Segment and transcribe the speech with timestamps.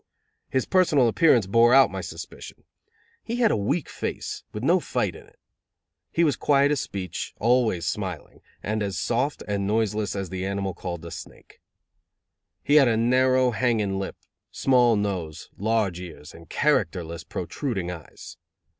[0.49, 2.63] His personal appearance bore out my suspicion.
[3.21, 5.37] He had a weak face, with no fight in it.
[6.11, 10.73] He was quiet of speech, always smiling, and as soft and noiseless as the animal
[10.73, 11.61] called the snake.
[12.63, 14.15] He had a narrow, hanging lip,
[14.49, 18.37] small nose, large ears, and characterless, protruding eyes.